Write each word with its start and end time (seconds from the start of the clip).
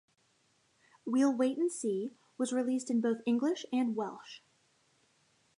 We'll 1.05 1.31
Wait 1.31 1.59
and 1.59 1.71
See 1.71 2.15
was 2.35 2.51
released 2.51 2.89
in 2.89 3.01
both 3.01 3.21
English 3.27 3.67
and 3.71 3.95
Welsh. 3.95 4.39